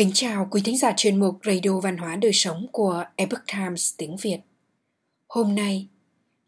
Kính 0.00 0.10
chào 0.14 0.48
quý 0.50 0.62
thính 0.64 0.78
giả 0.78 0.92
chuyên 0.96 1.20
mục 1.20 1.38
Radio 1.44 1.80
Văn 1.80 1.96
hóa 1.96 2.16
Đời 2.16 2.32
Sống 2.32 2.66
của 2.72 3.04
Epoch 3.16 3.42
Times 3.52 3.94
tiếng 3.96 4.16
Việt. 4.16 4.38
Hôm 5.28 5.54
nay, 5.54 5.86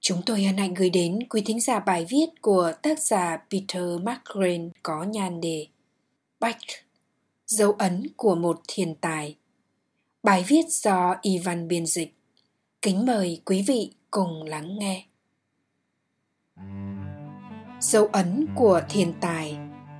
chúng 0.00 0.22
tôi 0.26 0.42
hân 0.44 0.56
hạnh 0.56 0.74
gửi 0.74 0.90
đến 0.90 1.18
quý 1.30 1.42
thính 1.46 1.60
giả 1.60 1.80
bài 1.80 2.06
viết 2.08 2.26
của 2.40 2.72
tác 2.82 3.00
giả 3.00 3.36
Peter 3.50 3.82
McGrain 4.00 4.70
có 4.82 5.02
nhan 5.04 5.40
đề 5.40 5.66
Bach, 6.40 6.56
dấu 7.46 7.72
ấn 7.72 8.06
của 8.16 8.34
một 8.34 8.60
thiên 8.68 8.94
tài. 8.94 9.36
Bài 10.22 10.44
viết 10.48 10.64
do 10.68 11.16
Ivan 11.22 11.68
biên 11.68 11.86
dịch. 11.86 12.14
Kính 12.82 13.06
mời 13.06 13.40
quý 13.44 13.64
vị 13.66 13.90
cùng 14.10 14.42
lắng 14.42 14.78
nghe. 14.78 15.06
Dấu 17.80 18.06
ấn 18.06 18.46
của 18.54 18.80
thiên 18.88 19.12
tài 19.20 19.56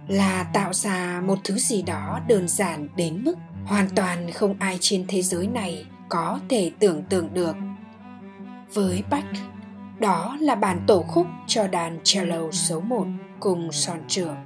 là 0.09 0.45
tạo 0.52 0.73
ra 0.73 1.23
một 1.27 1.38
thứ 1.45 1.59
gì 1.59 1.83
đó 1.83 2.20
đơn 2.29 2.48
giản 2.48 2.88
đến 2.97 3.24
mức 3.24 3.34
hoàn 3.65 3.88
toàn 3.97 4.33
không 4.33 4.55
ai 4.59 4.78
trên 4.80 5.05
thế 5.09 5.23
giới 5.23 5.47
này 5.47 5.84
có 6.09 6.41
thể 6.48 6.70
tưởng 6.78 7.02
tượng 7.02 7.34
được. 7.34 7.56
Với 8.75 9.02
Bach, 9.11 9.25
đó 9.98 10.37
là 10.41 10.55
bản 10.55 10.80
tổ 10.87 11.02
khúc 11.02 11.27
cho 11.47 11.66
đàn 11.66 11.98
cello 12.15 12.51
số 12.51 12.80
1 12.80 13.06
cùng 13.41 13.73
son 13.73 13.98
trưởng. 14.09 14.37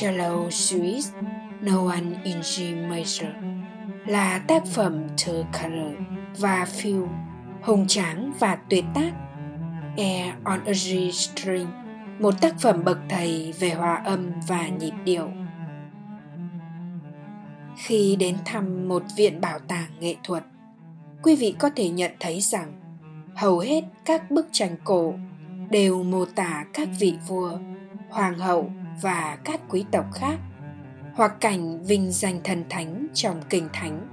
Cello 0.00 0.50
Suisse 0.50 1.20
No 1.60 1.88
One 1.88 2.22
in 2.24 2.36
G 2.40 2.60
Major 2.90 3.30
là 4.06 4.38
tác 4.38 4.66
phẩm 4.66 5.06
thơ 5.18 5.44
Carrer 5.52 5.98
và 6.38 6.64
Phil 6.64 7.02
hùng 7.62 7.86
tráng 7.88 8.32
và 8.38 8.56
tuyệt 8.70 8.84
tác 8.94 9.10
Air 9.96 10.34
on 10.44 10.60
a 10.64 10.72
G 10.72 11.12
String 11.12 11.85
một 12.18 12.40
tác 12.40 12.60
phẩm 12.60 12.84
bậc 12.84 12.98
thầy 13.08 13.54
về 13.58 13.70
hòa 13.70 13.94
âm 13.94 14.30
và 14.48 14.68
nhịp 14.68 14.92
điệu. 15.04 15.30
Khi 17.76 18.16
đến 18.16 18.36
thăm 18.44 18.88
một 18.88 19.02
viện 19.16 19.40
bảo 19.40 19.58
tàng 19.58 19.90
nghệ 20.00 20.14
thuật, 20.24 20.44
quý 21.22 21.36
vị 21.36 21.54
có 21.58 21.70
thể 21.76 21.88
nhận 21.88 22.12
thấy 22.20 22.40
rằng 22.40 22.80
hầu 23.34 23.58
hết 23.58 23.84
các 24.04 24.30
bức 24.30 24.48
tranh 24.52 24.76
cổ 24.84 25.14
đều 25.70 26.02
mô 26.02 26.24
tả 26.24 26.64
các 26.72 26.88
vị 26.98 27.14
vua, 27.28 27.58
hoàng 28.10 28.38
hậu 28.38 28.70
và 29.02 29.38
các 29.44 29.60
quý 29.68 29.84
tộc 29.92 30.04
khác 30.14 30.38
hoặc 31.14 31.32
cảnh 31.40 31.84
vinh 31.84 32.10
danh 32.12 32.40
thần 32.44 32.64
thánh 32.70 33.06
trong 33.14 33.40
kinh 33.50 33.68
thánh. 33.72 34.08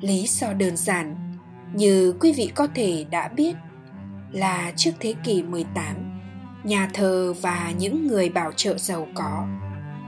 Lý 0.00 0.26
do 0.26 0.52
đơn 0.52 0.76
giản 0.76 1.16
như 1.74 2.14
quý 2.20 2.32
vị 2.32 2.52
có 2.54 2.66
thể 2.74 3.06
đã 3.10 3.28
biết 3.28 3.56
là 4.32 4.72
trước 4.76 4.90
thế 5.00 5.14
kỷ 5.24 5.42
18 5.42 6.09
nhà 6.64 6.88
thờ 6.94 7.34
và 7.42 7.72
những 7.78 8.06
người 8.06 8.28
bảo 8.28 8.52
trợ 8.56 8.78
giàu 8.78 9.06
có, 9.14 9.46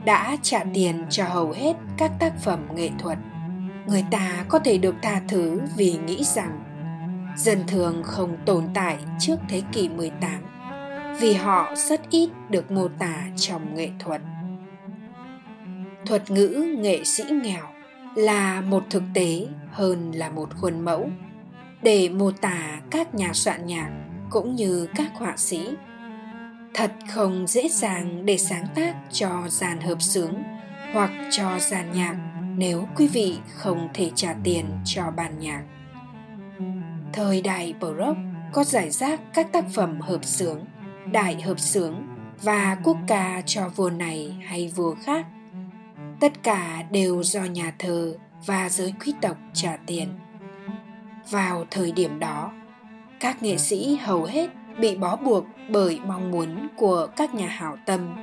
đã 0.04 0.36
trả 0.42 0.64
tiền 0.74 1.04
cho 1.10 1.24
hầu 1.24 1.52
hết 1.52 1.76
các 1.98 2.12
tác 2.18 2.32
phẩm 2.42 2.66
nghệ 2.74 2.90
thuật 2.98 3.18
người 3.86 4.04
ta 4.10 4.44
có 4.48 4.58
thể 4.58 4.78
được 4.78 4.94
tha 5.02 5.20
thứ 5.28 5.60
vì 5.76 5.98
nghĩ 6.06 6.24
rằng 6.24 6.60
dân 7.36 7.58
thường 7.66 8.02
không 8.04 8.36
tồn 8.46 8.68
tại 8.74 8.98
trước 9.18 9.36
thế 9.48 9.62
kỷ 9.72 9.88
18 9.88 10.30
vì 11.20 11.34
họ 11.34 11.74
rất 11.74 12.10
ít 12.10 12.30
được 12.48 12.70
mô 12.70 12.88
tả 12.88 13.24
trong 13.36 13.74
nghệ 13.74 13.90
thuật. 13.98 14.20
Thuật 16.06 16.30
ngữ 16.30 16.76
nghệ 16.78 17.04
sĩ 17.04 17.24
nghèo 17.42 17.64
là 18.14 18.60
một 18.60 18.84
thực 18.90 19.02
tế 19.14 19.46
hơn 19.70 20.12
là 20.12 20.30
một 20.30 20.48
khuôn 20.60 20.80
mẫu 20.80 21.10
để 21.82 22.08
mô 22.08 22.30
tả 22.30 22.80
các 22.90 23.14
nhà 23.14 23.30
soạn 23.32 23.66
nhạc 23.66 23.90
cũng 24.30 24.54
như 24.54 24.88
các 24.94 25.12
họa 25.14 25.36
sĩ 25.36 25.68
thật 26.74 26.92
không 27.08 27.46
dễ 27.46 27.68
dàng 27.68 28.26
để 28.26 28.38
sáng 28.38 28.66
tác 28.74 28.94
cho 29.12 29.42
dàn 29.48 29.80
hợp 29.80 30.02
xướng 30.02 30.34
hoặc 30.92 31.10
cho 31.30 31.58
dàn 31.58 31.92
nhạc 31.92 32.16
nếu 32.56 32.88
quý 32.96 33.08
vị 33.08 33.38
không 33.54 33.88
thể 33.94 34.10
trả 34.14 34.34
tiền 34.44 34.66
cho 34.84 35.10
bản 35.10 35.38
nhạc. 35.38 35.62
Thời 37.12 37.42
đại 37.42 37.74
Baroque 37.80 38.20
có 38.52 38.64
giải 38.64 38.90
rác 38.90 39.20
các 39.34 39.52
tác 39.52 39.64
phẩm 39.74 40.00
hợp 40.00 40.24
xướng, 40.24 40.64
đại 41.12 41.40
hợp 41.40 41.60
xướng 41.60 42.06
và 42.42 42.76
quốc 42.84 42.96
ca 43.08 43.42
cho 43.46 43.68
vua 43.68 43.90
này 43.90 44.36
hay 44.46 44.72
vua 44.76 44.94
khác. 45.02 45.26
Tất 46.20 46.42
cả 46.42 46.82
đều 46.90 47.22
do 47.22 47.44
nhà 47.44 47.72
thờ 47.78 48.14
và 48.46 48.68
giới 48.68 48.94
quý 49.04 49.14
tộc 49.20 49.36
trả 49.52 49.76
tiền. 49.86 50.08
Vào 51.30 51.64
thời 51.70 51.92
điểm 51.92 52.18
đó, 52.18 52.52
các 53.20 53.42
nghệ 53.42 53.58
sĩ 53.58 53.98
hầu 54.02 54.24
hết 54.24 54.50
bị 54.82 54.94
bó 54.94 55.16
buộc 55.16 55.44
bởi 55.68 56.00
mong 56.06 56.30
muốn 56.30 56.68
của 56.76 57.06
các 57.16 57.34
nhà 57.34 57.48
hảo 57.48 57.76
tâm 57.86 58.16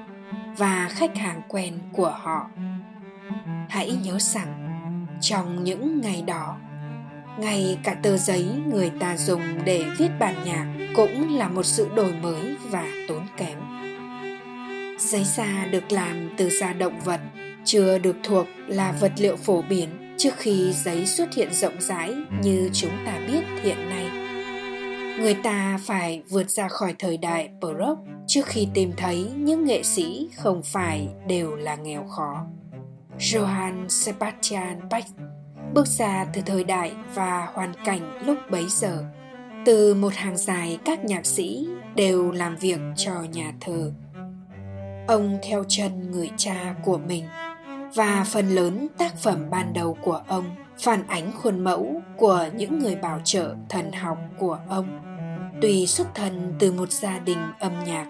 và 0.58 0.88
khách 0.92 1.18
hàng 1.18 1.42
quen 1.48 1.80
của 1.92 2.10
họ. 2.22 2.50
Hãy 3.70 3.98
nhớ 4.04 4.18
rằng, 4.20 4.70
trong 5.22 5.64
những 5.64 6.02
ngày 6.02 6.24
đó, 6.28 6.58
ngay 7.38 7.78
cả 7.84 7.94
tờ 8.04 8.18
giấy 8.18 8.48
người 8.68 8.92
ta 9.00 9.18
dùng 9.18 9.42
để 9.66 9.86
viết 9.98 10.10
bản 10.20 10.36
nhạc 10.46 10.66
cũng 10.96 11.38
là 11.38 11.50
một 11.50 11.64
sự 11.64 11.90
đổi 11.96 12.14
mới 12.14 12.56
và 12.70 12.86
tốn 13.08 13.22
kém. 13.38 13.58
Giấy 15.00 15.24
da 15.24 15.66
được 15.72 15.92
làm 15.92 16.30
từ 16.38 16.50
da 16.50 16.74
động 16.74 17.00
vật, 17.00 17.20
chưa 17.66 17.98
được 17.98 18.16
thuộc 18.24 18.48
là 18.68 18.92
vật 19.00 19.12
liệu 19.18 19.36
phổ 19.36 19.62
biến 19.62 20.16
trước 20.18 20.38
khi 20.38 20.74
giấy 20.74 21.06
xuất 21.06 21.34
hiện 21.34 21.54
rộng 21.54 21.82
rãi 21.82 22.16
như 22.44 22.70
chúng 22.74 22.94
ta 23.06 23.20
biết 23.28 23.42
hiện 23.64 23.90
nay 23.90 24.09
người 25.20 25.34
ta 25.34 25.80
phải 25.82 26.24
vượt 26.30 26.52
ra 26.52 26.68
khỏi 26.68 26.96
thời 27.00 27.18
đại 27.18 27.50
Baroque 27.62 28.12
trước 28.28 28.46
khi 28.46 28.68
tìm 28.74 28.94
thấy 28.98 29.32
những 29.36 29.66
nghệ 29.66 29.84
sĩ 29.84 30.30
không 30.36 30.62
phải 30.64 31.08
đều 31.28 31.56
là 31.56 31.76
nghèo 31.76 32.04
khó. 32.08 32.46
Johann 33.20 33.88
Sebastian 33.88 34.90
Bach 34.90 35.06
bước 35.74 35.88
ra 35.88 36.26
từ 36.34 36.42
thời 36.46 36.64
đại 36.64 36.92
và 37.14 37.48
hoàn 37.54 37.74
cảnh 37.86 38.20
lúc 38.26 38.38
bấy 38.52 38.66
giờ. 38.70 39.04
Từ 39.66 39.94
một 39.94 40.14
hàng 40.14 40.38
dài 40.38 40.80
các 40.86 41.06
nhạc 41.06 41.26
sĩ 41.26 41.68
đều 41.96 42.32
làm 42.32 42.56
việc 42.56 42.80
cho 42.96 43.14
nhà 43.32 43.54
thờ. 43.62 43.92
Ông 45.08 45.38
theo 45.44 45.64
chân 45.68 46.12
người 46.12 46.30
cha 46.38 46.76
của 46.84 46.98
mình 46.98 47.26
và 47.96 48.26
phần 48.28 48.50
lớn 48.50 48.88
tác 48.98 49.18
phẩm 49.18 49.50
ban 49.50 49.74
đầu 49.74 49.98
của 50.02 50.22
ông 50.28 50.56
phản 50.80 51.08
ánh 51.08 51.32
khuôn 51.32 51.60
mẫu 51.64 52.02
của 52.18 52.46
những 52.56 52.80
người 52.80 52.96
bảo 52.96 53.22
trợ 53.24 53.56
thần 53.70 53.92
học 53.92 54.18
của 54.40 54.60
ông 54.68 55.09
tuy 55.62 55.88
xuất 55.88 56.08
thân 56.16 56.54
từ 56.60 56.72
một 56.72 56.92
gia 56.92 57.20
đình 57.20 57.52
âm 57.60 57.72
nhạc 57.86 58.08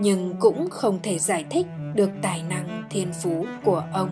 nhưng 0.00 0.34
cũng 0.40 0.70
không 0.70 0.98
thể 1.02 1.18
giải 1.18 1.44
thích 1.50 1.66
được 1.94 2.10
tài 2.22 2.42
năng 2.42 2.84
thiên 2.90 3.12
phú 3.22 3.46
của 3.64 3.84
ông 3.92 4.10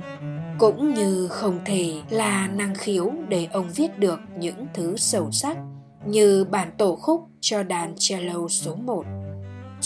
cũng 0.58 0.94
như 0.94 1.28
không 1.28 1.58
thể 1.64 1.94
là 2.10 2.48
năng 2.48 2.74
khiếu 2.74 3.12
để 3.28 3.48
ông 3.52 3.70
viết 3.74 3.98
được 3.98 4.20
những 4.38 4.66
thứ 4.74 4.96
sâu 4.96 5.30
sắc 5.30 5.56
như 6.06 6.44
bản 6.44 6.70
tổ 6.78 6.96
khúc 6.96 7.28
cho 7.40 7.62
đàn 7.62 7.94
cello 8.08 8.48
số 8.48 8.74
1 8.74 9.04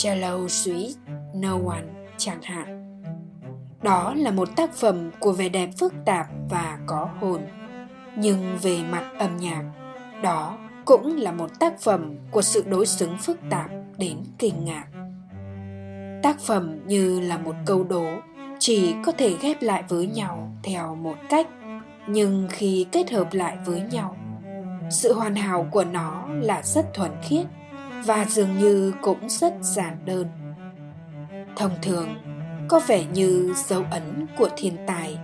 Cello 0.03 0.49
Suite 0.49 1.01
No 1.35 1.59
One 1.69 1.85
chẳng 2.17 2.43
hạn. 2.43 2.85
Đó 3.83 4.15
là 4.17 4.31
một 4.31 4.49
tác 4.57 4.75
phẩm 4.75 5.11
của 5.21 5.33
vẻ 5.33 5.49
đẹp 5.49 5.71
phức 5.79 5.95
tạp 6.07 6.27
và 6.51 6.79
có 6.87 7.09
hồn. 7.21 7.41
Nhưng 8.17 8.59
về 8.63 8.79
mặt 8.91 9.13
âm 9.19 9.37
nhạc, 9.37 9.63
đó 10.23 10.59
cũng 10.85 11.17
là 11.17 11.33
một 11.33 11.59
tác 11.59 11.81
phẩm 11.81 12.15
của 12.31 12.43
sự 12.43 12.65
đối 12.69 12.87
xứng 12.87 13.17
phức 13.23 13.39
tạp 13.51 13.71
đến 13.99 14.19
kinh 14.39 14.65
ngạc. 14.65 14.85
Tác 16.23 16.41
phẩm 16.41 16.79
như 16.87 17.21
là 17.21 17.39
một 17.39 17.55
câu 17.67 17.85
đố 17.85 18.07
chỉ 18.59 18.95
có 19.05 19.13
thể 19.13 19.37
ghép 19.43 19.63
lại 19.63 19.85
với 19.89 20.07
nhau 20.07 20.53
theo 20.63 20.95
một 20.95 21.17
cách, 21.31 21.47
nhưng 22.09 22.49
khi 22.51 22.87
kết 22.93 23.11
hợp 23.11 23.35
lại 23.35 23.57
với 23.65 23.81
nhau, 23.81 24.17
sự 24.91 25.13
hoàn 25.13 25.35
hảo 25.35 25.67
của 25.71 25.85
nó 25.85 26.27
là 26.29 26.63
rất 26.63 26.95
thuần 26.95 27.11
khiết 27.23 27.47
và 28.05 28.25
dường 28.25 28.59
như 28.59 28.93
cũng 29.03 29.29
rất 29.29 29.55
giản 29.61 29.97
đơn. 30.05 30.27
Thông 31.57 31.73
thường, 31.83 32.09
có 32.69 32.81
vẻ 32.87 33.05
như 33.13 33.55
dấu 33.67 33.85
ấn 33.91 34.27
của 34.39 34.49
thiên 34.57 34.77
tài 34.87 35.19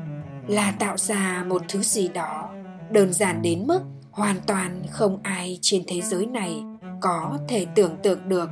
là 0.49 0.73
tạo 0.79 0.97
ra 0.97 1.45
một 1.49 1.63
thứ 1.69 1.83
gì 1.83 2.09
đó 2.09 2.51
đơn 2.91 3.13
giản 3.13 3.43
đến 3.43 3.67
mức 3.67 3.81
hoàn 4.11 4.37
toàn 4.47 4.83
không 4.91 5.19
ai 5.23 5.59
trên 5.63 5.83
thế 5.87 6.01
giới 6.01 6.27
này 6.27 6.63
có 7.01 7.39
thể 7.49 7.67
tưởng 7.75 7.97
tượng 8.03 8.29
được. 8.29 8.51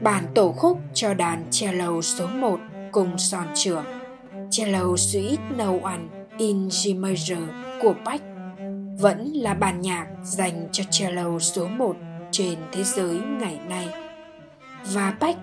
Bản 0.00 0.24
tổ 0.34 0.52
khúc 0.52 0.78
cho 0.94 1.14
đàn 1.14 1.44
cello 1.60 2.00
số 2.00 2.26
1 2.26 2.60
cùng 2.92 3.18
son 3.18 3.46
trưởng 3.54 3.84
Cello 4.50 4.96
Suite 4.96 5.42
No 5.56 5.72
One 5.82 6.00
in 6.38 6.68
G 6.68 6.88
Major 6.96 7.42
của 7.82 7.94
Bach 8.04 8.22
vẫn 8.98 9.32
là 9.32 9.54
bản 9.54 9.80
nhạc 9.80 10.06
dành 10.22 10.68
cho 10.72 10.84
cello 10.98 11.38
số 11.38 11.68
1 11.68 11.96
trên 12.30 12.58
thế 12.72 12.84
giới 12.84 13.20
ngày 13.20 13.60
nay. 13.68 13.88
Và 14.92 15.16
Bach 15.20 15.36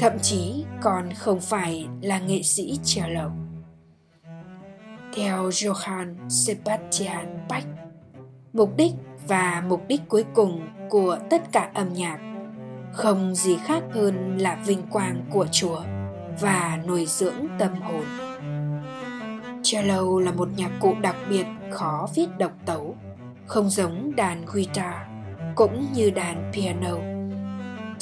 thậm 0.00 0.12
chí 0.22 0.64
còn 0.82 1.12
không 1.12 1.40
phải 1.40 1.86
là 2.02 2.18
nghệ 2.18 2.42
sĩ 2.42 2.78
cello. 2.94 3.30
Theo 5.14 5.48
Johann 5.48 6.28
Sebastian 6.28 7.46
Bach, 7.48 7.66
mục 8.52 8.76
đích 8.76 8.92
và 9.28 9.62
mục 9.68 9.82
đích 9.88 10.00
cuối 10.08 10.24
cùng 10.34 10.68
của 10.90 11.18
tất 11.30 11.52
cả 11.52 11.70
âm 11.74 11.92
nhạc 11.92 12.18
không 12.92 13.34
gì 13.34 13.56
khác 13.64 13.82
hơn 13.90 14.38
là 14.38 14.58
vinh 14.66 14.82
quang 14.90 15.24
của 15.30 15.46
chúa 15.52 15.80
và 16.40 16.78
nuôi 16.86 17.06
dưỡng 17.06 17.48
tâm 17.58 17.74
hồn 17.80 18.04
Cello 19.62 20.20
là 20.20 20.32
một 20.32 20.48
nhạc 20.56 20.70
cụ 20.80 20.94
đặc 21.00 21.16
biệt 21.28 21.46
khó 21.70 22.08
viết 22.14 22.26
độc 22.38 22.52
tấu, 22.66 22.96
không 23.46 23.70
giống 23.70 24.16
đàn 24.16 24.44
guitar 24.52 24.94
cũng 25.54 25.86
như 25.94 26.10
đàn 26.10 26.52
piano. 26.52 26.96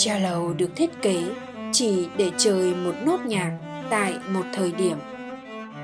Cello 0.04 0.52
được 0.58 0.70
thiết 0.76 1.02
kế 1.02 1.22
chỉ 1.72 2.08
để 2.16 2.30
chơi 2.36 2.74
một 2.74 2.92
nốt 3.04 3.20
nhạc 3.26 3.58
tại 3.90 4.14
một 4.32 4.44
thời 4.54 4.72
điểm. 4.72 4.98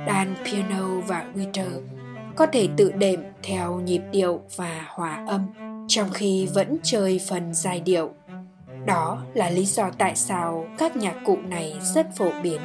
Đàn 0.07 0.35
piano 0.45 0.89
và 1.07 1.25
guitar 1.35 1.73
có 2.37 2.47
thể 2.47 2.69
tự 2.77 2.93
đệm 2.93 3.21
theo 3.43 3.81
nhịp 3.81 4.03
điệu 4.13 4.41
và 4.57 4.87
hòa 4.89 5.25
âm, 5.29 5.47
trong 5.89 6.11
khi 6.11 6.49
vẫn 6.55 6.77
chơi 6.83 7.21
phần 7.29 7.55
giai 7.55 7.81
điệu. 7.81 8.11
Đó 8.87 9.23
là 9.35 9.51
lý 9.51 9.65
do 9.65 9.91
tại 9.99 10.17
sao 10.17 10.67
các 10.79 10.97
nhạc 10.97 11.15
cụ 11.25 11.39
này 11.49 11.77
rất 11.95 12.07
phổ 12.17 12.31
biến. 12.43 12.61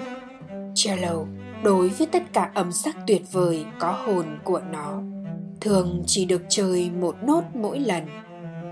Cello, 0.83 1.15
đối 1.63 1.89
với 1.89 2.07
tất 2.07 2.23
cả 2.33 2.51
âm 2.53 2.71
sắc 2.71 2.95
tuyệt 3.07 3.21
vời 3.31 3.65
có 3.79 3.91
hồn 3.91 4.25
của 4.43 4.61
nó, 4.71 5.01
thường 5.61 6.03
chỉ 6.05 6.25
được 6.25 6.41
chơi 6.49 6.91
một 6.99 7.15
nốt 7.23 7.43
mỗi 7.53 7.79
lần 7.79 8.05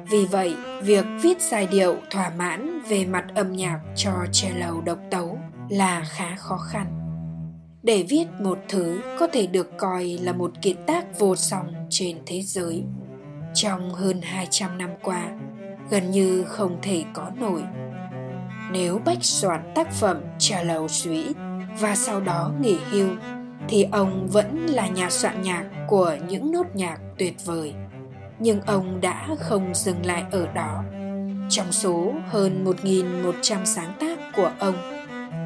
vì 0.09 0.25
vậy, 0.25 0.55
việc 0.83 1.05
viết 1.21 1.41
giai 1.41 1.67
điệu 1.67 1.95
thỏa 2.11 2.29
mãn 2.29 2.81
về 2.89 3.05
mặt 3.05 3.25
âm 3.35 3.53
nhạc 3.53 3.79
cho 3.95 4.11
cello 4.41 4.81
độc 4.85 4.99
tấu 5.11 5.39
là 5.69 6.03
khá 6.09 6.35
khó 6.35 6.57
khăn 6.57 6.96
để 7.87 8.05
viết 8.09 8.25
một 8.39 8.59
thứ 8.69 9.01
có 9.19 9.27
thể 9.27 9.47
được 9.47 9.77
coi 9.77 10.05
là 10.21 10.33
một 10.33 10.51
kiệt 10.61 10.75
tác 10.87 11.19
vô 11.19 11.35
song 11.35 11.73
trên 11.89 12.17
thế 12.25 12.41
giới. 12.41 12.83
Trong 13.53 13.93
hơn 13.93 14.21
200 14.21 14.77
năm 14.77 14.89
qua, 15.03 15.29
gần 15.89 16.11
như 16.11 16.43
không 16.43 16.77
thể 16.81 17.03
có 17.13 17.29
nổi. 17.39 17.63
Nếu 18.71 18.99
Bách 19.05 19.23
soạn 19.23 19.71
tác 19.75 19.93
phẩm 19.93 20.21
cello 20.49 20.87
suite 20.87 21.33
và 21.79 21.95
sau 21.95 22.21
đó 22.21 22.51
nghỉ 22.61 22.77
hưu, 22.91 23.09
thì 23.69 23.83
ông 23.91 24.27
vẫn 24.31 24.65
là 24.65 24.87
nhà 24.87 25.09
soạn 25.09 25.41
nhạc 25.41 25.65
của 25.87 26.17
những 26.27 26.51
nốt 26.51 26.65
nhạc 26.73 26.97
tuyệt 27.17 27.45
vời. 27.45 27.73
Nhưng 28.39 28.61
ông 28.61 29.01
đã 29.01 29.27
không 29.39 29.75
dừng 29.75 30.05
lại 30.05 30.23
ở 30.31 30.47
đó. 30.53 30.83
Trong 31.49 31.71
số 31.71 32.13
hơn 32.27 32.65
1.100 32.83 33.65
sáng 33.65 33.93
tác 33.99 34.19
của 34.35 34.51
ông 34.59 34.96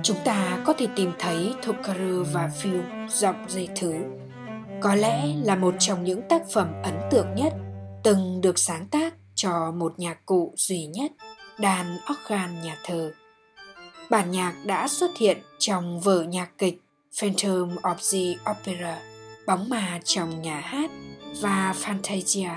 chúng 0.04 0.18
ta 0.26 0.62
có 0.66 0.74
thể 0.74 0.88
tìm 0.96 1.12
thấy 1.20 1.54
Tokaru 1.66 2.24
và 2.32 2.50
Phil 2.60 2.82
dọc 3.10 3.36
dây 3.48 3.70
thứ. 3.76 3.94
Có 4.82 4.96
lẽ 4.96 5.34
là 5.44 5.56
một 5.56 5.76
trong 5.80 6.04
những 6.04 6.22
tác 6.30 6.42
phẩm 6.52 6.74
ấn 6.84 6.94
tượng 7.12 7.36
nhất 7.36 7.54
từng 8.04 8.42
được 8.42 8.60
sáng 8.60 8.88
tác 8.88 9.14
cho 9.36 9.72
một 9.72 9.94
nhạc 9.98 10.26
cụ 10.26 10.54
duy 10.58 10.86
nhất 10.86 11.12
đàn 11.60 11.98
organ 12.12 12.62
nhà 12.62 12.78
thờ. 12.86 13.12
Bản 14.10 14.32
nhạc 14.32 14.54
đã 14.66 14.88
xuất 14.88 15.18
hiện 15.18 15.38
trong 15.60 16.00
vở 16.00 16.24
nhạc 16.24 16.58
kịch 16.58 16.82
Phantom 17.20 17.76
of 17.76 17.96
the 18.12 18.52
Opera, 18.52 19.00
Bóng 19.48 19.70
mà 19.70 20.00
trong 20.04 20.42
nhà 20.42 20.60
hát 20.60 20.92
và 21.42 21.76
Fantasia, 21.84 22.56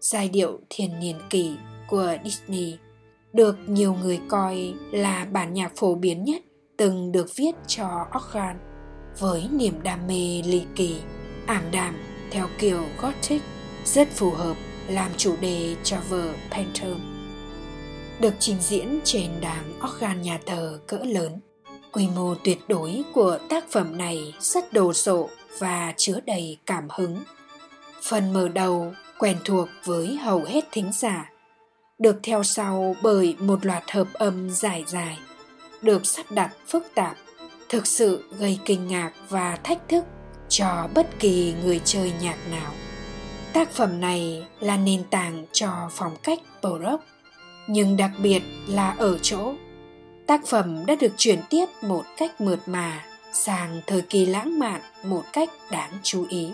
giai 0.00 0.28
điệu 0.28 0.60
thiên 0.70 1.00
niên 1.00 1.16
kỷ 1.30 1.56
của 1.88 2.16
Disney, 2.24 2.78
được 3.34 3.56
nhiều 3.66 3.96
người 4.02 4.20
coi 4.28 4.74
là 4.92 5.26
bản 5.32 5.54
nhạc 5.54 5.72
phổ 5.76 5.94
biến 5.94 6.24
nhất 6.24 6.42
từng 6.76 7.12
được 7.12 7.26
viết 7.36 7.52
cho 7.66 8.06
organ 8.16 8.58
với 9.18 9.48
niềm 9.52 9.82
đam 9.82 10.06
mê 10.06 10.42
ly 10.46 10.62
kỳ, 10.74 10.96
ảm 11.46 11.62
đạm 11.72 11.94
theo 12.30 12.46
kiểu 12.58 12.84
Gothic 13.02 13.42
rất 13.84 14.08
phù 14.10 14.30
hợp 14.30 14.56
làm 14.88 15.10
chủ 15.16 15.36
đề 15.40 15.76
cho 15.82 15.96
vở 16.08 16.32
Phantom 16.50 17.14
được 18.20 18.34
trình 18.38 18.56
diễn 18.60 19.00
trên 19.04 19.30
đàn 19.40 19.72
organ 19.84 20.22
nhà 20.22 20.38
thờ 20.46 20.78
cỡ 20.86 20.98
lớn. 21.04 21.40
Quy 21.92 22.08
mô 22.16 22.34
tuyệt 22.44 22.58
đối 22.68 23.02
của 23.14 23.38
tác 23.48 23.70
phẩm 23.70 23.98
này 23.98 24.34
rất 24.40 24.72
đồ 24.72 24.92
sộ 24.92 25.28
và 25.58 25.94
chứa 25.96 26.20
đầy 26.26 26.58
cảm 26.66 26.88
hứng. 26.90 27.16
Phần 28.02 28.32
mở 28.32 28.48
đầu 28.48 28.92
quen 29.18 29.36
thuộc 29.44 29.68
với 29.84 30.16
hầu 30.16 30.44
hết 30.44 30.64
thính 30.72 30.90
giả, 30.92 31.30
được 31.98 32.16
theo 32.22 32.42
sau 32.42 32.96
bởi 33.02 33.36
một 33.38 33.66
loạt 33.66 33.90
hợp 33.90 34.06
âm 34.12 34.50
dài 34.50 34.84
dài, 34.86 35.18
được 35.82 36.06
sắp 36.06 36.26
đặt 36.30 36.50
phức 36.66 36.86
tạp, 36.94 37.16
thực 37.68 37.86
sự 37.86 38.24
gây 38.38 38.58
kinh 38.64 38.86
ngạc 38.86 39.12
và 39.28 39.58
thách 39.64 39.88
thức 39.88 40.04
cho 40.48 40.88
bất 40.94 41.18
kỳ 41.18 41.54
người 41.64 41.80
chơi 41.84 42.12
nhạc 42.20 42.36
nào. 42.50 42.72
Tác 43.52 43.70
phẩm 43.70 44.00
này 44.00 44.46
là 44.60 44.76
nền 44.76 45.04
tảng 45.10 45.44
cho 45.52 45.88
phong 45.92 46.16
cách 46.22 46.38
Baroque 46.62 47.06
nhưng 47.66 47.96
đặc 47.96 48.10
biệt 48.18 48.42
là 48.66 48.90
ở 48.90 49.18
chỗ 49.18 49.54
tác 50.26 50.46
phẩm 50.46 50.86
đã 50.86 50.94
được 51.00 51.12
chuyển 51.16 51.38
tiếp 51.50 51.66
một 51.82 52.04
cách 52.16 52.40
mượt 52.40 52.58
mà 52.66 53.04
sang 53.32 53.80
thời 53.86 54.00
kỳ 54.02 54.26
lãng 54.26 54.58
mạn 54.58 54.80
một 55.04 55.24
cách 55.32 55.50
đáng 55.70 55.90
chú 56.02 56.26
ý 56.28 56.52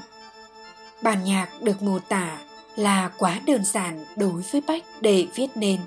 bản 1.03 1.25
nhạc 1.25 1.49
được 1.63 1.83
mô 1.83 1.99
tả 1.99 2.39
là 2.77 3.11
quá 3.19 3.41
đơn 3.47 3.65
giản 3.65 4.05
đối 4.17 4.43
với 4.53 4.61
bách 4.69 4.85
để 5.01 5.27
viết 5.35 5.49
nên 5.55 5.81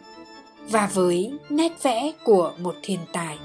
và 0.69 0.87
với 0.87 1.33
nét 1.49 1.83
vẽ 1.83 2.11
của 2.23 2.53
một 2.57 2.75
thiên 2.83 2.99
tài. 3.13 3.37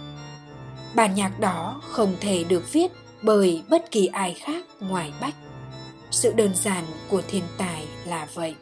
Bản 0.95 1.15
nhạc 1.15 1.41
đó 1.41 1.81
không 1.89 2.17
thể 2.21 2.45
được 2.45 2.73
viết 2.73 2.93
bởi 3.23 3.63
bất 3.69 3.91
kỳ 3.91 4.07
ai 4.07 4.35
khác 4.35 4.65
ngoài 4.81 5.13
bách. 5.21 5.35
Sự 6.11 6.33
đơn 6.33 6.51
giản 6.55 6.85
của 7.09 7.23
thiên 7.29 7.45
tài 7.59 7.85
là 8.05 8.27
vậy. 8.35 8.55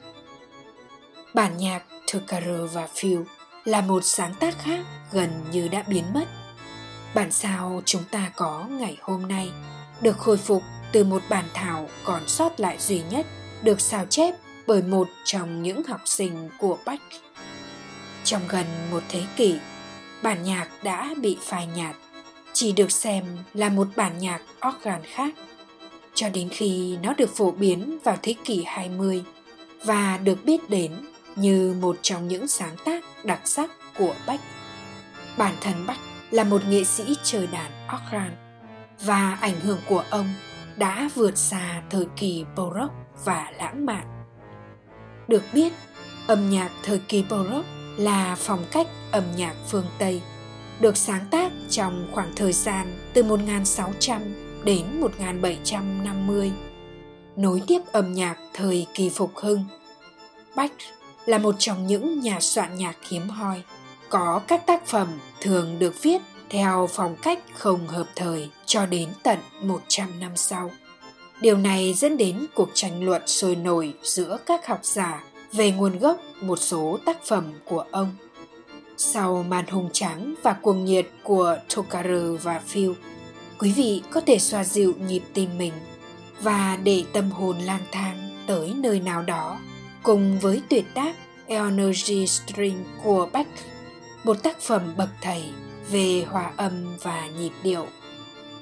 Bản 1.34 1.56
nhạc 1.56 1.82
Tokaru 2.12 2.66
và 2.72 2.88
Phil 2.94 3.20
là 3.64 3.80
một 3.80 4.04
sáng 4.04 4.34
tác 4.40 4.58
khác 4.58 4.80
gần 5.12 5.30
như 5.52 5.68
đã 5.68 5.82
biến 5.88 6.04
mất. 6.14 6.24
Bản 7.14 7.32
sao 7.32 7.82
chúng 7.84 8.04
ta 8.10 8.30
có 8.36 8.66
ngày 8.70 8.96
hôm 9.00 9.28
nay 9.28 9.50
được 10.00 10.18
khôi 10.18 10.36
phục 10.36 10.62
từ 10.92 11.04
một 11.04 11.22
bản 11.28 11.44
thảo 11.54 11.88
còn 12.04 12.28
sót 12.28 12.60
lại 12.60 12.76
duy 12.78 13.02
nhất 13.10 13.26
được 13.62 13.80
sao 13.80 14.06
chép 14.10 14.34
bởi 14.66 14.82
một 14.82 15.08
trong 15.24 15.62
những 15.62 15.84
học 15.84 16.00
sinh 16.04 16.48
của 16.58 16.78
Bach. 16.84 17.02
Trong 18.24 18.42
gần 18.48 18.66
một 18.90 19.02
thế 19.08 19.22
kỷ, 19.36 19.54
bản 20.22 20.42
nhạc 20.42 20.68
đã 20.82 21.14
bị 21.20 21.36
phai 21.40 21.66
nhạt, 21.66 21.96
chỉ 22.52 22.72
được 22.72 22.90
xem 22.90 23.24
là 23.54 23.68
một 23.68 23.88
bản 23.96 24.18
nhạc 24.18 24.40
organ 24.68 25.02
khác 25.04 25.34
cho 26.14 26.28
đến 26.28 26.48
khi 26.48 26.96
nó 27.02 27.14
được 27.14 27.36
phổ 27.36 27.50
biến 27.50 27.98
vào 28.04 28.16
thế 28.22 28.34
kỷ 28.44 28.64
20 28.66 29.24
và 29.84 30.18
được 30.24 30.44
biết 30.44 30.70
đến 30.70 30.92
như 31.36 31.76
một 31.80 31.96
trong 32.02 32.28
những 32.28 32.48
sáng 32.48 32.76
tác 32.84 33.04
đặc 33.24 33.40
sắc 33.44 33.70
của 33.98 34.14
Bach. 34.26 34.40
Bản 35.36 35.54
thân 35.60 35.86
Bach 35.86 36.00
là 36.30 36.44
một 36.44 36.62
nghệ 36.68 36.84
sĩ 36.84 37.16
chơi 37.22 37.46
đàn 37.46 37.70
organ 37.96 38.36
và 39.04 39.38
ảnh 39.40 39.60
hưởng 39.60 39.80
của 39.88 40.04
ông 40.10 40.34
đã 40.76 41.08
vượt 41.14 41.38
xa 41.38 41.82
thời 41.90 42.06
kỳ 42.16 42.44
Baroque 42.56 42.96
và 43.24 43.52
lãng 43.58 43.86
mạn. 43.86 44.15
Được 45.28 45.42
biết, 45.52 45.72
âm 46.26 46.50
nhạc 46.50 46.70
thời 46.82 46.98
kỳ 46.98 47.22
Baroque 47.22 47.68
là 47.96 48.36
phong 48.38 48.64
cách 48.72 48.86
âm 49.12 49.24
nhạc 49.36 49.54
phương 49.68 49.86
Tây, 49.98 50.22
được 50.80 50.96
sáng 50.96 51.26
tác 51.30 51.52
trong 51.70 52.08
khoảng 52.12 52.32
thời 52.36 52.52
gian 52.52 52.98
từ 53.12 53.22
1600 53.22 54.22
đến 54.64 55.00
1750, 55.00 56.52
nối 57.36 57.62
tiếp 57.66 57.80
âm 57.92 58.14
nhạc 58.14 58.36
thời 58.54 58.86
kỳ 58.94 59.08
phục 59.08 59.32
hưng. 59.36 59.64
Bach 60.56 60.72
là 61.26 61.38
một 61.38 61.54
trong 61.58 61.86
những 61.86 62.20
nhà 62.20 62.40
soạn 62.40 62.78
nhạc 62.78 62.96
hiếm 63.08 63.28
hoi. 63.28 63.62
Có 64.08 64.42
các 64.48 64.66
tác 64.66 64.86
phẩm 64.86 65.08
thường 65.40 65.78
được 65.78 66.02
viết 66.02 66.22
theo 66.50 66.88
phong 66.92 67.16
cách 67.22 67.38
không 67.54 67.88
hợp 67.88 68.06
thời 68.16 68.50
cho 68.66 68.86
đến 68.86 69.08
tận 69.22 69.38
100 69.62 70.20
năm 70.20 70.32
sau. 70.36 70.70
Điều 71.40 71.56
này 71.56 71.94
dẫn 71.94 72.16
đến 72.16 72.46
cuộc 72.54 72.70
tranh 72.74 73.04
luận 73.04 73.22
sôi 73.26 73.56
nổi 73.56 73.94
giữa 74.02 74.38
các 74.46 74.66
học 74.66 74.80
giả 74.82 75.24
về 75.52 75.70
nguồn 75.70 75.98
gốc 75.98 76.20
một 76.40 76.56
số 76.56 76.98
tác 77.04 77.24
phẩm 77.24 77.52
của 77.64 77.84
ông. 77.90 78.16
Sau 78.96 79.44
màn 79.48 79.66
hùng 79.66 79.90
tráng 79.92 80.34
và 80.42 80.52
cuồng 80.52 80.84
nhiệt 80.84 81.06
của 81.22 81.56
Tokaru 81.74 82.36
và 82.42 82.60
Phil, 82.66 82.90
quý 83.58 83.72
vị 83.72 84.02
có 84.10 84.20
thể 84.20 84.38
xoa 84.38 84.64
dịu 84.64 84.94
nhịp 85.08 85.22
tim 85.34 85.58
mình 85.58 85.72
và 86.40 86.78
để 86.84 87.04
tâm 87.12 87.30
hồn 87.30 87.58
lang 87.58 87.82
thang 87.92 88.44
tới 88.46 88.74
nơi 88.76 89.00
nào 89.00 89.22
đó 89.22 89.58
cùng 90.02 90.38
với 90.38 90.62
tuyệt 90.68 90.84
tác 90.94 91.16
Energy 91.46 92.26
String 92.26 92.84
của 93.04 93.28
Bach, 93.32 93.48
một 94.24 94.42
tác 94.42 94.60
phẩm 94.60 94.94
bậc 94.96 95.08
thầy 95.22 95.42
về 95.90 96.24
hòa 96.28 96.52
âm 96.56 96.96
và 97.02 97.28
nhịp 97.38 97.52
điệu. 97.62 97.86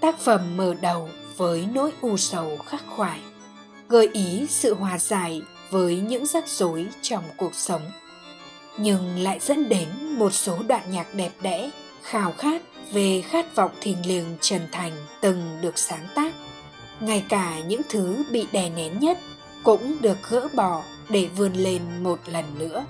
Tác 0.01 0.19
phẩm 0.19 0.57
mở 0.57 0.75
đầu 0.81 1.09
với 1.37 1.69
nỗi 1.73 1.93
u 2.01 2.17
sầu 2.17 2.57
khắc 2.57 2.83
khoải, 2.97 3.21
gợi 3.89 4.09
ý 4.13 4.47
sự 4.49 4.75
hòa 4.75 4.99
giải 4.99 5.43
với 5.71 5.97
những 5.97 6.27
rắc 6.27 6.49
rối 6.49 6.87
trong 7.03 7.25
cuộc 7.37 7.55
sống. 7.55 7.91
Nhưng 8.79 9.19
lại 9.19 9.39
dẫn 9.41 9.69
đến 9.69 9.89
một 10.19 10.31
số 10.31 10.59
đoạn 10.69 10.91
nhạc 10.91 11.15
đẹp 11.15 11.31
đẽ 11.43 11.71
khao 12.03 12.33
khát 12.33 12.63
về 12.93 13.23
khát 13.29 13.57
vọng 13.57 13.71
thiêng 13.81 14.07
liêng 14.07 14.37
trần 14.41 14.69
thành 14.73 14.93
từng 15.21 15.59
được 15.61 15.79
sáng 15.79 16.07
tác. 16.15 16.33
Ngay 17.01 17.25
cả 17.29 17.61
những 17.67 17.81
thứ 17.89 18.25
bị 18.31 18.47
đè 18.53 18.71
nén 18.71 18.99
nhất 18.99 19.19
cũng 19.63 19.97
được 20.01 20.19
gỡ 20.31 20.49
bỏ 20.55 20.83
để 21.09 21.29
vươn 21.37 21.53
lên 21.53 21.83
một 22.03 22.19
lần 22.27 22.45
nữa. 22.59 22.85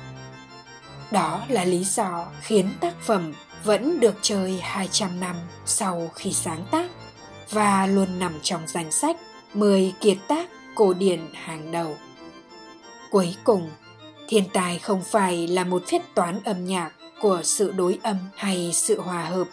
Đó 1.10 1.44
là 1.48 1.64
lý 1.64 1.84
do 1.84 2.26
khiến 2.42 2.70
tác 2.80 2.94
phẩm 3.00 3.32
vẫn 3.64 4.00
được 4.00 4.14
chơi 4.22 4.58
200 4.62 5.20
năm 5.20 5.36
sau 5.66 6.10
khi 6.14 6.32
sáng 6.32 6.64
tác 6.70 6.90
và 7.54 7.86
luôn 7.86 8.18
nằm 8.18 8.32
trong 8.42 8.60
danh 8.66 8.92
sách 8.92 9.16
10 9.54 9.92
kiệt 10.00 10.16
tác 10.28 10.48
cổ 10.74 10.94
điển 10.94 11.20
hàng 11.32 11.72
đầu. 11.72 11.96
Cuối 13.10 13.34
cùng, 13.44 13.70
thiên 14.28 14.44
tài 14.52 14.78
không 14.78 15.02
phải 15.02 15.46
là 15.48 15.64
một 15.64 15.82
phép 15.86 16.02
toán 16.14 16.40
âm 16.44 16.64
nhạc 16.64 16.90
của 17.20 17.40
sự 17.42 17.72
đối 17.72 17.98
âm 18.02 18.16
hay 18.36 18.70
sự 18.72 19.00
hòa 19.00 19.24
hợp. 19.24 19.48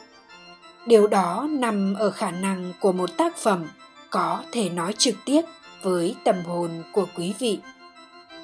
Điều 0.85 1.07
đó 1.07 1.47
nằm 1.49 1.93
ở 1.93 2.11
khả 2.11 2.31
năng 2.31 2.73
của 2.79 2.91
một 2.91 3.09
tác 3.17 3.37
phẩm 3.37 3.67
có 4.09 4.43
thể 4.51 4.69
nói 4.69 4.93
trực 4.97 5.15
tiếp 5.25 5.41
với 5.81 6.15
tâm 6.23 6.35
hồn 6.45 6.83
của 6.93 7.05
quý 7.15 7.33
vị. 7.39 7.59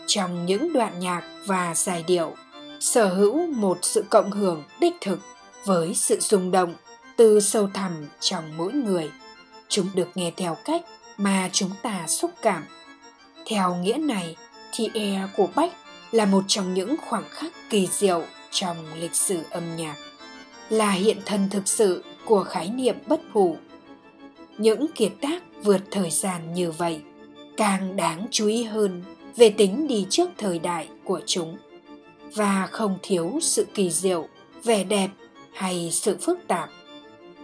Trong 0.08 0.46
những 0.46 0.74
đoạn 0.74 1.00
nhạc 1.00 1.24
và 1.46 1.74
giai 1.76 2.04
điệu, 2.08 2.36
sở 2.80 3.14
hữu 3.14 3.48
một 3.48 3.78
sự 3.82 4.06
cộng 4.10 4.32
hưởng 4.32 4.64
đích 4.80 4.96
thực 5.02 5.20
với 5.66 5.94
sự 5.94 6.20
rung 6.20 6.52
động 6.52 6.74
từ 7.18 7.40
sâu 7.40 7.70
thẳm 7.74 8.08
trong 8.20 8.58
mỗi 8.58 8.74
người. 8.74 9.12
Chúng 9.70 9.90
được 9.94 10.10
nghe 10.16 10.32
theo 10.38 10.58
cách 10.66 10.82
mà 11.18 11.50
chúng 11.52 11.72
ta 11.84 12.08
xúc 12.08 12.32
cảm. 12.42 12.64
Theo 13.46 13.76
nghĩa 13.76 13.98
này, 13.98 14.36
thì 14.74 14.90
e 14.94 15.28
của 15.38 15.48
Bách 15.56 15.74
là 16.12 16.26
một 16.26 16.44
trong 16.48 16.74
những 16.74 16.96
khoảng 17.08 17.30
khắc 17.30 17.52
kỳ 17.70 17.88
diệu 17.92 18.24
trong 18.52 18.78
lịch 19.00 19.16
sử 19.16 19.40
âm 19.50 19.76
nhạc, 19.76 19.96
là 20.70 20.92
hiện 20.92 21.18
thân 21.26 21.50
thực 21.50 21.68
sự 21.68 22.04
của 22.26 22.44
khái 22.44 22.70
niệm 22.70 22.96
bất 23.08 23.22
hủ. 23.34 23.58
Những 24.58 24.88
kiệt 24.96 25.12
tác 25.22 25.44
vượt 25.64 25.82
thời 25.92 26.10
gian 26.10 26.54
như 26.54 26.72
vậy 26.72 27.02
càng 27.58 27.96
đáng 27.96 28.28
chú 28.32 28.48
ý 28.48 28.64
hơn 28.64 29.04
về 29.36 29.50
tính 29.50 29.88
đi 29.88 30.08
trước 30.10 30.30
thời 30.38 30.60
đại 30.60 30.90
của 31.04 31.22
chúng 31.26 31.58
và 32.36 32.68
không 32.72 32.98
thiếu 33.04 33.40
sự 33.42 33.68
kỳ 33.74 33.90
diệu, 33.90 34.28
vẻ 34.64 34.84
đẹp 34.84 35.10
hay 35.54 35.90
sự 35.92 36.18
phức 36.22 36.40
tạp. 36.48 36.70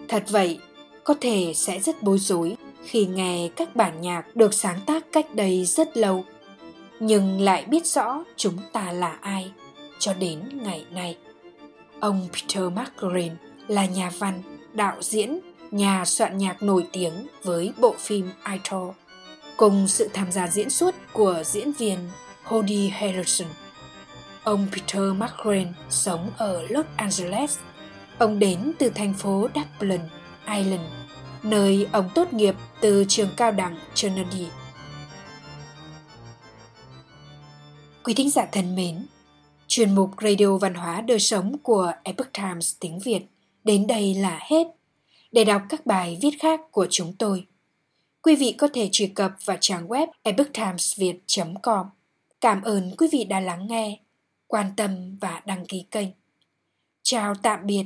Thật 0.07 0.23
vậy, 0.29 0.59
có 1.03 1.13
thể 1.21 1.51
sẽ 1.55 1.79
rất 1.79 2.03
bối 2.03 2.19
rối 2.19 2.55
khi 2.83 3.05
nghe 3.05 3.49
các 3.55 3.75
bản 3.75 4.01
nhạc 4.01 4.35
được 4.35 4.53
sáng 4.53 4.79
tác 4.85 5.05
cách 5.11 5.35
đây 5.35 5.65
rất 5.65 5.97
lâu 5.97 6.25
nhưng 6.99 7.41
lại 7.41 7.65
biết 7.65 7.85
rõ 7.85 8.23
chúng 8.35 8.57
ta 8.73 8.91
là 8.91 9.17
ai 9.21 9.51
cho 9.99 10.13
đến 10.13 10.39
ngày 10.63 10.85
nay 10.91 11.17
ông 11.99 12.27
peter 12.33 12.63
mcgrane 12.63 13.35
là 13.67 13.85
nhà 13.85 14.11
văn 14.19 14.41
đạo 14.73 14.95
diễn 14.99 15.39
nhà 15.71 16.05
soạn 16.05 16.37
nhạc 16.37 16.63
nổi 16.63 16.85
tiếng 16.91 17.27
với 17.43 17.73
bộ 17.77 17.95
phim 17.99 18.29
idol 18.53 18.89
cùng 19.57 19.87
sự 19.87 20.09
tham 20.13 20.31
gia 20.31 20.47
diễn 20.47 20.69
xuất 20.69 20.95
của 21.13 21.43
diễn 21.45 21.71
viên 21.71 21.99
Hody 22.43 22.89
Harrison. 22.89 23.47
Ông 24.43 24.67
Peter 24.71 25.13
McGrain 25.17 25.67
sống 25.89 26.31
ở 26.37 26.61
Los 26.69 26.85
Angeles. 26.95 27.57
Ông 28.17 28.39
đến 28.39 28.71
từ 28.79 28.89
thành 28.89 29.13
phố 29.13 29.47
Dublin, 29.55 30.01
Ireland, 30.47 30.83
nơi 31.43 31.87
ông 31.91 32.09
tốt 32.15 32.33
nghiệp 32.33 32.55
từ 32.81 33.05
trường 33.07 33.29
cao 33.37 33.51
đẳng 33.51 33.77
Trinity. 33.93 34.47
Quý 38.03 38.13
thính 38.13 38.29
giả 38.29 38.47
thân 38.51 38.75
mến, 38.75 39.05
chuyên 39.67 39.95
mục 39.95 40.11
Radio 40.21 40.57
Văn 40.57 40.73
hóa 40.73 41.01
Đời 41.01 41.19
Sống 41.19 41.57
của 41.63 41.91
Epoch 42.03 42.33
Times 42.33 42.75
tiếng 42.79 42.99
Việt 42.99 43.21
đến 43.63 43.87
đây 43.87 44.13
là 44.13 44.39
hết. 44.41 44.67
Để 45.31 45.43
đọc 45.43 45.61
các 45.69 45.85
bài 45.85 46.17
viết 46.21 46.37
khác 46.39 46.61
của 46.71 46.87
chúng 46.89 47.13
tôi, 47.19 47.45
quý 48.21 48.35
vị 48.35 48.55
có 48.57 48.67
thể 48.73 48.89
truy 48.91 49.07
cập 49.07 49.31
vào 49.45 49.57
trang 49.59 49.87
web 49.87 50.07
epochtimesviet.com. 50.23 51.87
Cảm 52.41 52.61
ơn 52.61 52.91
quý 52.97 53.07
vị 53.11 53.23
đã 53.23 53.39
lắng 53.39 53.67
nghe, 53.67 53.99
quan 54.47 54.65
tâm 54.77 55.17
và 55.21 55.41
đăng 55.45 55.65
ký 55.65 55.85
kênh. 55.91 56.07
Chào 57.03 57.35
tạm 57.35 57.59
biệt 57.65 57.85